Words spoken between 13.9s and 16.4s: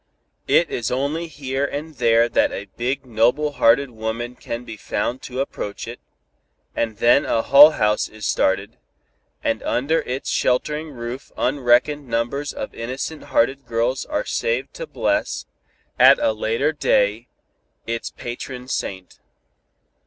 are saved to bless, at a